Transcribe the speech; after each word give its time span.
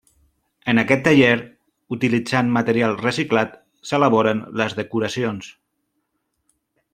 En 0.71 0.81
aquest 0.83 1.03
taller, 1.07 1.33
utilitzant 1.97 2.49
material 2.55 2.97
reciclat, 3.03 3.53
s'elaboren 3.91 4.43
les 4.63 4.77
decoracions. 4.81 5.53